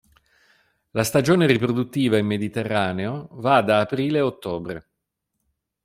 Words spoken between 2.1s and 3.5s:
in Mediterraneo